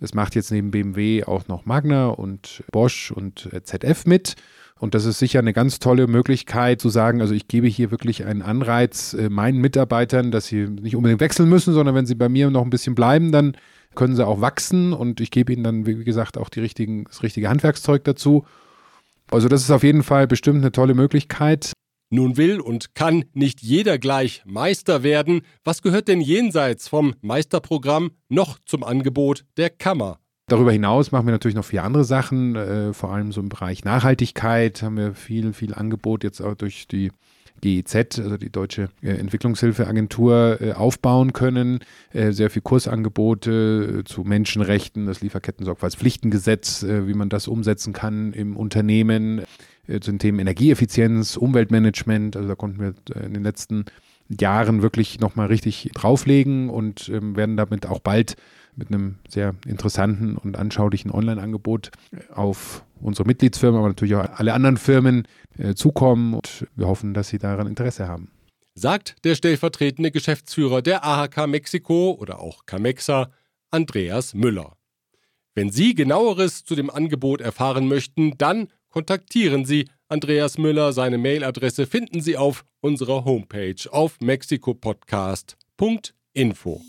Das 0.00 0.14
macht 0.14 0.34
jetzt 0.34 0.52
neben 0.52 0.70
BMW 0.70 1.24
auch 1.24 1.48
noch 1.48 1.66
Magna 1.66 2.06
und 2.08 2.62
Bosch 2.70 3.10
und 3.10 3.48
ZF 3.64 4.06
mit. 4.06 4.36
Und 4.78 4.94
das 4.94 5.04
ist 5.04 5.18
sicher 5.18 5.40
eine 5.40 5.52
ganz 5.52 5.80
tolle 5.80 6.06
Möglichkeit 6.06 6.80
zu 6.80 6.88
sagen, 6.88 7.20
also 7.20 7.34
ich 7.34 7.48
gebe 7.48 7.66
hier 7.66 7.90
wirklich 7.90 8.24
einen 8.24 8.42
Anreiz 8.42 9.12
äh, 9.12 9.28
meinen 9.28 9.60
Mitarbeitern, 9.60 10.30
dass 10.30 10.46
sie 10.46 10.68
nicht 10.68 10.94
unbedingt 10.94 11.20
wechseln 11.20 11.48
müssen, 11.48 11.74
sondern 11.74 11.96
wenn 11.96 12.06
sie 12.06 12.14
bei 12.14 12.28
mir 12.28 12.48
noch 12.50 12.62
ein 12.62 12.70
bisschen 12.70 12.94
bleiben, 12.94 13.32
dann 13.32 13.56
können 13.96 14.14
sie 14.14 14.24
auch 14.24 14.40
wachsen 14.40 14.92
und 14.92 15.20
ich 15.20 15.32
gebe 15.32 15.52
ihnen 15.52 15.64
dann, 15.64 15.86
wie 15.86 16.04
gesagt, 16.04 16.38
auch 16.38 16.48
die 16.48 16.60
richtigen, 16.60 17.04
das 17.04 17.24
richtige 17.24 17.48
Handwerkszeug 17.48 18.04
dazu. 18.04 18.44
Also 19.30 19.48
das 19.48 19.62
ist 19.62 19.70
auf 19.70 19.82
jeden 19.82 20.04
Fall 20.04 20.28
bestimmt 20.28 20.58
eine 20.58 20.70
tolle 20.70 20.94
Möglichkeit. 20.94 21.72
Nun 22.10 22.36
will 22.36 22.60
und 22.60 22.94
kann 22.94 23.24
nicht 23.34 23.60
jeder 23.60 23.98
gleich 23.98 24.42
Meister 24.46 25.02
werden. 25.02 25.42
Was 25.64 25.82
gehört 25.82 26.08
denn 26.08 26.20
jenseits 26.20 26.88
vom 26.88 27.14
Meisterprogramm 27.20 28.12
noch 28.28 28.58
zum 28.64 28.82
Angebot 28.82 29.44
der 29.56 29.70
Kammer? 29.70 30.18
Darüber 30.46 30.72
hinaus 30.72 31.12
machen 31.12 31.26
wir 31.26 31.32
natürlich 31.32 31.56
noch 31.56 31.66
viele 31.66 31.82
andere 31.82 32.04
Sachen, 32.04 32.56
äh, 32.56 32.94
vor 32.94 33.12
allem 33.12 33.32
so 33.32 33.40
im 33.42 33.50
Bereich 33.50 33.84
Nachhaltigkeit 33.84 34.82
haben 34.82 34.96
wir 34.96 35.14
viel, 35.14 35.52
viel 35.52 35.74
Angebot 35.74 36.24
jetzt 36.24 36.40
auch 36.40 36.54
durch 36.54 36.88
die 36.88 37.10
GIZ, 37.60 38.18
also 38.18 38.36
die 38.36 38.50
Deutsche 38.50 38.88
äh, 39.02 39.10
Entwicklungshilfeagentur, 39.10 40.58
äh, 40.60 40.72
aufbauen 40.72 41.32
können. 41.32 41.80
Äh, 42.12 42.32
sehr 42.32 42.50
viel 42.50 42.62
Kursangebote 42.62 44.02
zu 44.04 44.22
Menschenrechten, 44.22 45.06
das 45.06 45.20
Lieferketten-Sorgfaltspflichtengesetz, 45.20 46.84
wie 46.84 47.14
man 47.14 47.28
das 47.28 47.48
umsetzen 47.48 47.92
kann 47.92 48.32
im 48.32 48.56
Unternehmen, 48.56 49.42
zu 49.88 50.10
den 50.10 50.18
Themen 50.18 50.38
Energieeffizienz, 50.38 51.36
Umweltmanagement. 51.36 52.36
Also 52.36 52.48
da 52.48 52.54
konnten 52.54 52.80
wir 52.80 52.94
in 53.24 53.34
den 53.34 53.42
letzten 53.42 53.86
Jahren 54.28 54.82
wirklich 54.82 55.20
nochmal 55.20 55.46
richtig 55.46 55.90
drauflegen 55.94 56.68
und 56.68 57.08
ähm, 57.08 57.36
werden 57.36 57.56
damit 57.56 57.86
auch 57.86 58.00
bald 58.00 58.36
mit 58.76 58.88
einem 58.88 59.16
sehr 59.28 59.54
interessanten 59.66 60.36
und 60.36 60.56
anschaulichen 60.56 61.10
Online-Angebot 61.10 61.90
auf 62.32 62.84
unsere 63.00 63.26
Mitgliedsfirmen, 63.26 63.78
aber 63.78 63.88
natürlich 63.88 64.14
auch 64.14 64.28
alle 64.38 64.54
anderen 64.54 64.76
Firmen 64.76 65.26
äh, 65.56 65.74
zukommen 65.74 66.34
und 66.34 66.66
wir 66.76 66.86
hoffen, 66.86 67.14
dass 67.14 67.28
sie 67.28 67.38
daran 67.38 67.66
Interesse 67.66 68.06
haben. 68.06 68.30
Sagt 68.74 69.16
der 69.24 69.34
stellvertretende 69.34 70.10
Geschäftsführer 70.10 70.82
der 70.82 71.04
AHK 71.04 71.48
Mexiko 71.48 72.16
oder 72.20 72.38
auch 72.38 72.66
Camexa, 72.66 73.30
Andreas 73.70 74.34
Müller. 74.34 74.76
Wenn 75.54 75.70
Sie 75.70 75.96
genaueres 75.96 76.64
zu 76.64 76.76
dem 76.76 76.88
Angebot 76.88 77.40
erfahren 77.40 77.88
möchten, 77.88 78.38
dann 78.38 78.68
kontaktieren 78.90 79.64
Sie 79.64 79.88
Andreas 80.08 80.58
Müller. 80.58 80.92
Seine 80.92 81.18
Mailadresse 81.18 81.86
finden 81.86 82.20
Sie 82.20 82.36
auf 82.36 82.64
unserer 82.80 83.24
Homepage 83.24 83.90
auf 83.90 84.20
mexikopodcast.info. 84.20 86.82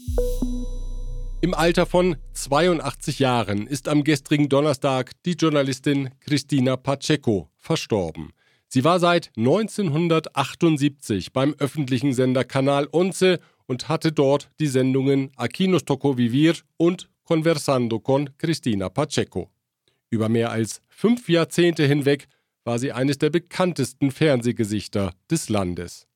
Im 1.42 1.54
Alter 1.54 1.86
von 1.86 2.18
82 2.34 3.20
Jahren 3.20 3.66
ist 3.66 3.88
am 3.88 4.04
gestrigen 4.04 4.50
Donnerstag 4.50 5.12
die 5.26 5.34
Journalistin 5.34 6.10
Cristina 6.20 6.76
Pacheco 6.76 7.50
verstorben. 7.56 8.34
Sie 8.68 8.84
war 8.84 9.00
seit 9.00 9.32
1978 9.38 11.32
beim 11.32 11.56
öffentlichen 11.58 12.14
Sender 12.14 12.44
Kanal 12.44 12.90
Once 12.92 13.40
und 13.68 13.88
hatte 13.88 14.12
dort 14.12 14.52
die 14.60 14.68
Sendungen 14.68 15.32
Aquí 15.38 15.68
nos 15.68 15.86
tocó 15.86 16.18
vivir 16.18 16.56
und 16.78 17.10
Conversando 17.24 18.00
con 18.00 18.32
Cristina 18.38 18.90
Pacheco. 18.90 19.50
Über 20.10 20.28
mehr 20.28 20.52
als 20.52 20.82
fünf 21.00 21.30
Jahrzehnte 21.30 21.86
hinweg 21.86 22.28
war 22.66 22.78
sie 22.78 22.92
eines 22.92 23.18
der 23.18 23.30
bekanntesten 23.30 24.12
Fernsehgesichter 24.12 25.14
des 25.32 25.48
Landes. 25.48 26.08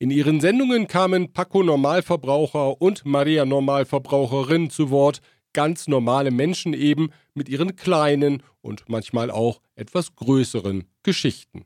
In 0.00 0.10
ihren 0.10 0.40
Sendungen 0.40 0.88
kamen 0.88 1.32
Paco 1.32 1.62
Normalverbraucher 1.62 2.82
und 2.82 3.04
Maria 3.04 3.44
Normalverbraucherin 3.44 4.70
zu 4.70 4.90
Wort, 4.90 5.20
ganz 5.52 5.86
normale 5.86 6.32
Menschen 6.32 6.74
eben 6.74 7.10
mit 7.34 7.48
ihren 7.48 7.76
kleinen 7.76 8.42
und 8.60 8.88
manchmal 8.88 9.30
auch 9.30 9.60
etwas 9.76 10.16
größeren 10.16 10.82
Geschichten. 11.04 11.64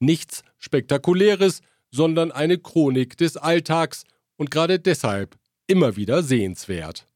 Nichts 0.00 0.44
Spektakuläres, 0.56 1.60
sondern 1.90 2.32
eine 2.32 2.56
Chronik 2.56 3.18
des 3.18 3.36
Alltags 3.36 4.04
und 4.36 4.50
gerade 4.50 4.78
deshalb 4.78 5.36
immer 5.66 5.96
wieder 5.96 6.22
sehenswert. 6.22 7.06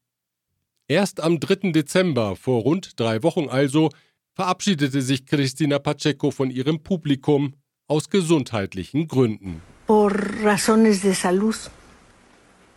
Erst 0.87 1.19
am 1.19 1.39
3. 1.39 1.71
Dezember, 1.71 2.35
vor 2.35 2.61
rund 2.61 2.99
drei 2.99 3.23
Wochen 3.23 3.49
also, 3.49 3.89
verabschiedete 4.37 5.01
sich 5.01 5.25
Cristina 5.25 5.79
Pacheco 5.79 6.29
von 6.29 6.51
ihrem 6.51 6.77
Publikum 6.83 7.55
aus 7.87 8.07
gesundheitlichen 8.07 9.07
Gründen. 9.07 9.61
por 9.87 10.11
razones 10.43 11.01
de 11.01 11.15
salud, 11.15 11.55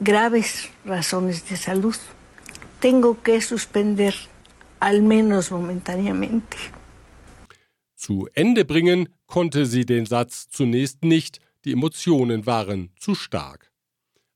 graves 0.03 0.71
razones 0.87 1.45
de 1.45 1.57
salud, 1.57 1.99
tengo 2.81 3.15
que 3.23 3.41
suspender, 3.43 4.15
al 4.79 5.03
menos 5.03 5.51
momentáneamente. 5.51 6.57
Zu 7.95 8.29
Ende 8.33 8.65
bringen 8.65 9.09
konnte 9.27 9.67
sie 9.67 9.85
den 9.85 10.07
Satz 10.07 10.49
zunächst 10.49 11.05
nicht, 11.05 11.41
die 11.65 11.73
Emotionen 11.73 12.47
waren 12.47 12.91
zu 12.99 13.15
stark. 13.15 13.71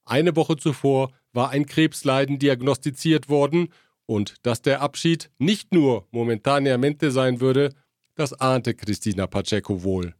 Eine 0.04 0.36
Woche 0.36 0.56
zuvor 0.56 1.10
war 1.32 1.48
ein 1.50 1.64
Krebsleiden 1.64 2.38
diagnostiziert 2.38 3.30
worden 3.30 3.68
und 4.06 4.34
dass 4.42 4.62
der 4.62 4.80
Abschied 4.80 5.30
nicht 5.38 5.72
nur 5.72 6.06
momentaneamente 6.10 7.10
sein 7.10 7.40
würde, 7.40 7.74
das 8.14 8.32
ahnte 8.32 8.74
Christina 8.74 9.26
Pacheco 9.26 9.82
wohl. 9.82 10.14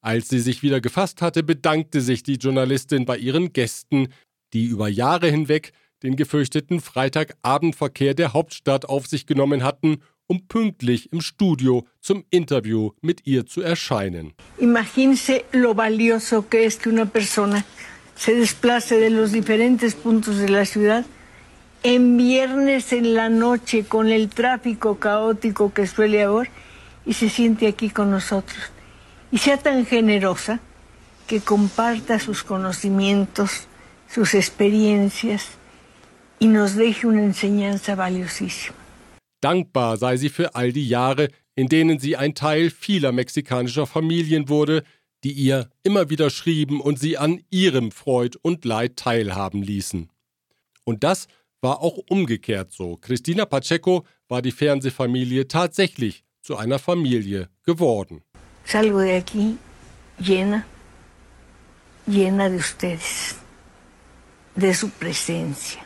Als 0.00 0.28
sie 0.28 0.40
sich 0.40 0.62
wieder 0.62 0.80
gefasst 0.80 1.22
hatte, 1.22 1.42
bedankte 1.42 2.00
sich 2.00 2.22
die 2.22 2.36
Journalistin 2.36 3.04
bei 3.04 3.16
ihren 3.16 3.52
Gästen, 3.52 4.08
die 4.52 4.66
über 4.66 4.88
Jahre 4.88 5.28
hinweg 5.28 5.72
den 6.02 6.14
gefürchteten 6.14 6.80
Freitagabendverkehr 6.80 8.14
der 8.14 8.32
Hauptstadt 8.32 8.86
auf 8.86 9.06
sich 9.08 9.26
genommen 9.26 9.64
hatten, 9.64 9.98
um 10.28 10.46
pünktlich 10.46 11.12
im 11.12 11.20
Studio 11.20 11.86
zum 12.00 12.24
Interview 12.30 12.92
mit 13.00 13.26
ihr 13.26 13.46
zu 13.46 13.62
erscheinen. 13.62 14.34
Imagínese 14.58 15.44
lo 15.52 15.74
valioso 15.74 16.42
que 16.48 16.66
es 16.66 16.78
que 16.78 16.90
una 16.90 17.06
persona 17.06 17.64
se 18.14 18.34
desplace 18.34 19.00
de 19.00 19.10
los 19.10 19.32
diferentes 19.32 19.94
puntos 19.94 20.38
de 20.38 20.48
la 20.48 20.64
ciudad 20.64 21.04
en 21.82 22.16
viernes 22.16 22.92
en 22.92 23.14
la 23.14 23.28
noche 23.28 23.84
con 23.84 24.08
el 24.08 24.28
tráfico 24.28 24.98
caótico 24.98 25.72
que 25.72 25.86
suele 25.86 26.22
haber 26.22 26.50
y 27.06 27.14
se 27.14 27.28
siente 27.28 27.66
aquí 27.66 27.90
con 27.90 28.10
nosotros. 28.10 28.72
y 29.30 29.38
sea 29.38 29.56
tan 29.58 29.86
generosa 29.86 30.60
que 31.26 31.40
comparta 31.40 32.18
sus 32.18 32.42
conocimientos, 32.42 33.66
sus 34.08 34.34
experiencias 34.34 35.48
y 36.38 36.46
nos 36.46 36.74
deje 36.74 37.06
una 37.06 37.22
enseñanza 37.22 37.94
valiosísima. 37.94 38.76
Dankbar 39.40 39.98
sei 39.98 40.16
sie 40.16 40.30
für 40.30 40.54
all 40.56 40.72
die 40.72 40.88
Jahre, 40.88 41.28
in 41.54 41.68
denen 41.68 42.00
sie 42.00 42.16
ein 42.16 42.34
Teil 42.34 42.70
vieler 42.70 43.12
mexikanischer 43.12 43.86
Familien 43.86 44.48
wurde, 44.48 44.82
die 45.22 45.32
ihr 45.32 45.68
immer 45.84 46.10
wieder 46.10 46.30
schrieben 46.30 46.80
und 46.80 46.98
sie 46.98 47.18
an 47.18 47.40
ihrem 47.50 47.92
Freud 47.92 48.36
und 48.42 48.64
Leid 48.64 48.96
teilhaben 48.96 49.62
ließen. 49.62 50.10
Und 50.84 51.04
das 51.04 51.28
war 51.60 51.80
auch 51.80 51.98
umgekehrt 52.08 52.72
so. 52.72 52.96
Christina 52.96 53.44
Pacheco 53.44 54.04
war 54.28 54.42
die 54.42 54.52
Fernsehfamilie 54.52 55.48
tatsächlich 55.48 56.24
zu 56.40 56.56
einer 56.56 56.78
Familie 56.78 57.48
geworden. 57.64 58.22
Salgo 58.64 59.00
de 59.00 59.16
aquí 59.16 59.56
llena, 60.18 60.64
llena 62.06 62.48
de 62.50 62.56
ustedes, 62.56 63.36
de 64.54 64.74
su 64.74 64.90
presencia, 64.90 65.80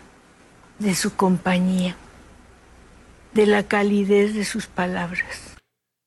de 0.78 0.94
su 0.94 1.10
compañía, 1.10 1.94
de 3.34 3.46
la 3.46 3.62
calidez 3.62 4.34
de 4.34 4.44
sus 4.44 4.66
palabras. 4.66 5.52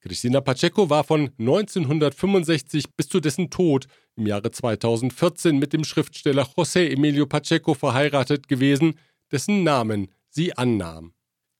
Cristina 0.01 0.39
Pacheco 0.41 0.89
war 0.89 1.03
von 1.03 1.31
1965 1.39 2.85
bis 2.95 3.07
zu 3.07 3.19
dessen 3.19 3.49
Tod 3.49 3.87
im 4.15 4.27
Jahre 4.27 4.51
2014 4.51 5.57
mit 5.57 5.73
dem 5.73 5.83
Schriftsteller 5.83 6.43
José 6.55 6.91
Emilio 6.91 7.25
Pacheco 7.25 7.73
verheiratet 7.73 8.47
gewesen, 8.47 8.99
dessen 9.31 9.63
Namen 9.63 10.11
sie 10.29 10.57
annahm. 10.57 11.13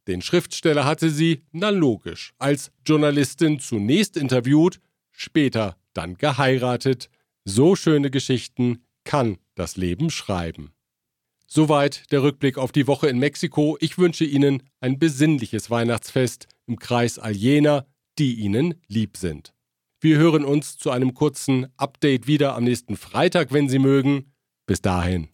Den 0.08 0.22
Schriftsteller 0.22 0.86
hatte 0.86 1.10
sie, 1.10 1.42
na 1.52 1.70
logisch, 1.70 2.34
als 2.38 2.72
Journalistin 2.86 3.60
zunächst 3.60 4.18
interviewt, 4.18 4.80
später 5.12 5.78
dann 5.94 6.16
geheiratet. 6.16 7.10
So 7.44 7.76
schöne 7.76 8.12
Geschichten 8.12 8.84
kann 9.04 9.38
das 9.56 9.78
Leben 9.78 10.10
schreiben. 10.10 10.72
Soweit 11.48 12.12
der 12.12 12.24
Rückblick 12.24 12.58
auf 12.58 12.72
die 12.72 12.88
Woche 12.88 13.08
in 13.08 13.20
Mexiko. 13.20 13.78
Ich 13.80 13.98
wünsche 13.98 14.26
Ihnen 14.26 14.64
ein 14.80 15.00
besinnliches 15.00 15.70
Weihnachtsfest 15.70 16.48
im 16.66 16.78
Kreis 16.80 17.20
all 17.20 17.36
jener, 17.36 17.86
die 18.18 18.36
ihnen 18.36 18.76
lieb 18.88 19.18
sind. 19.18 19.54
Wir 20.00 20.18
hören 20.18 20.46
uns 20.46 20.78
zu 20.78 20.92
einem 20.92 21.14
kurzen 21.14 21.68
Update 21.78 22.28
wieder 22.28 22.56
am 22.56 22.64
nächsten 22.64 22.98
Freitag, 22.98 23.52
wenn 23.52 23.70
Sie 23.70 23.80
mögen. 23.80 24.34
Bis 24.66 24.82
dahin. 24.82 25.28